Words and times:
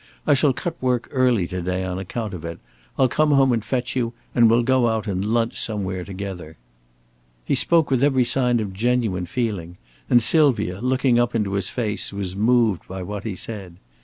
I 0.25 0.33
shall 0.33 0.51
cut 0.51 0.75
work 0.81 1.07
early 1.11 1.45
to 1.45 1.61
day 1.61 1.85
on 1.85 1.99
account 1.99 2.33
of 2.33 2.43
it; 2.43 2.57
I'll 2.97 3.07
come 3.07 3.33
home 3.33 3.51
and 3.53 3.63
fetch 3.63 3.95
you, 3.95 4.13
and 4.33 4.49
we'll 4.49 4.63
go 4.63 4.87
out 4.87 5.05
and 5.05 5.23
lunch 5.23 5.59
somewhere 5.59 6.03
together." 6.03 6.57
He 7.45 7.53
spoke 7.53 7.91
with 7.91 8.03
every 8.03 8.23
sign 8.25 8.59
of 8.59 8.73
genuine 8.73 9.27
feeling; 9.27 9.77
and 10.09 10.19
Sylvia, 10.19 10.81
looking 10.81 11.19
up 11.19 11.35
into 11.35 11.53
his 11.53 11.69
face, 11.69 12.11
was 12.11 12.35
moved 12.35 12.81
by 12.87 13.03
what 13.03 13.25
he 13.25 13.35
said. 13.35 13.75